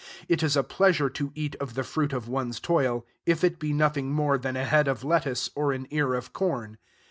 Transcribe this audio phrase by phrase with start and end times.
[0.27, 3.71] It is a pleasure to eat of the fruit of one's toil, if it be
[3.71, 6.79] nothing more than a head of lettuce or an ear of corn.